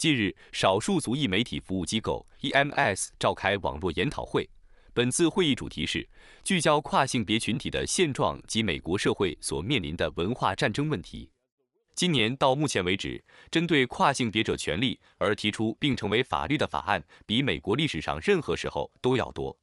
[0.00, 4.48] 近日，少数族裔媒体服务机构 EMS 召开网络研讨会。
[4.94, 6.08] 本次会议主题是
[6.42, 11.28] 聚焦跨性别群体的现状及美国社会所面临的文化战争问题。
[11.94, 19.54] 今年到目前为止，针对跨性别者权利而提出并成为法律的法案，比美国历史上任何时候都要多。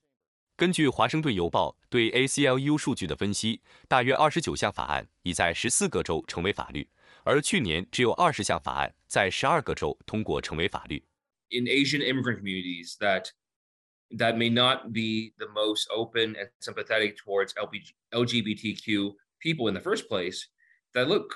[0.55, 6.87] 根据《华盛顿邮报》对 ACLU 数据的分析，大约二十九项法案已在十四个州成为法律。
[7.26, 11.04] 而去年只有二十项法案在十二个州通过成为法律。
[11.50, 13.32] In Asian immigrant communities that
[14.16, 17.54] that may not be the most open and sympathetic towards
[18.12, 20.48] LGBTQ people in the first place,
[20.94, 21.34] that look,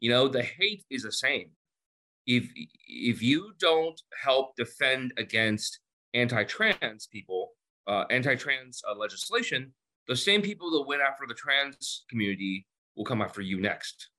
[0.00, 1.50] you know, the hate is the same.
[2.26, 2.50] If
[2.86, 5.80] if you don't help defend against
[6.14, 7.50] anti-trans people,
[7.86, 9.72] uh, anti-trans uh, legislation,
[10.06, 14.10] the same people that went after the trans community will come after you next.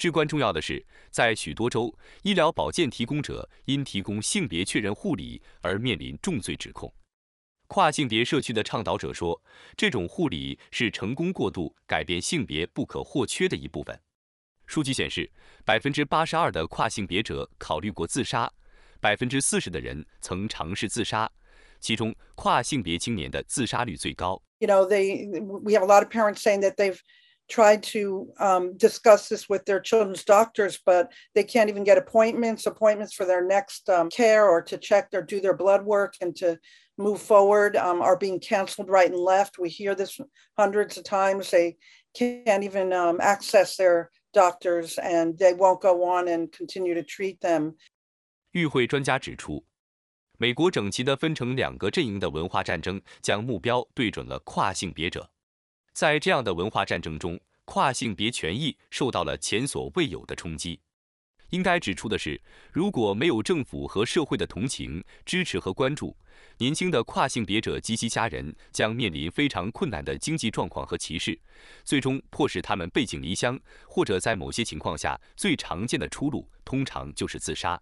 [0.00, 6.90] 至关重要的是，在许多州，医疗保健提供者因提供性别确认护理而面临重罪指控。
[7.66, 9.42] 跨性别社区的倡导者说，
[9.76, 14.00] 这种护理是成功过渡改变性别不可或缺的一部分。
[14.66, 15.30] 数据显示，
[15.66, 18.50] 百分之八十二的跨性别者考虑过自杀，
[19.00, 21.30] 百分之四十的人曾尝试自杀，
[21.78, 24.40] 其中跨性别青年的自杀率最高。
[24.60, 26.98] You know, they we have a lot of parents saying that they've
[27.49, 32.65] tried to um, discuss this with their children's doctors, but they can't even get appointments,
[32.65, 36.35] appointments for their next um, care or to check or do their blood work and
[36.35, 36.57] to
[36.97, 39.59] move forward um, are being canceled right and left.
[39.59, 40.19] We hear this
[40.57, 41.51] hundreds of times.
[41.51, 41.77] They
[42.17, 47.39] can't even um, access their doctors and they won't go on and continue to treat
[47.41, 47.75] them.
[48.53, 49.65] 与会专家指出，
[50.39, 55.29] 美国整齐地分成两个阵营的文化战争，将目标对准了跨性别者。
[55.92, 60.80] 在这样的文化战争中，跨性别权益受到了前所未有的冲击。
[61.50, 62.40] 应该指出的是，
[62.72, 66.16] 如果没有政府和社会的同情、支持和关注，
[66.58, 71.36] 年轻的跨性别者及其家人将面临非常困难的经济状况和歧视，
[71.84, 73.58] 最终迫使他们背井离乡，
[73.88, 77.80] 或者在某些情况下，最常见的出路通常就是自杀。